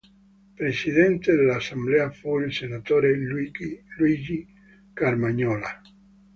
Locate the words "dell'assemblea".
1.35-2.09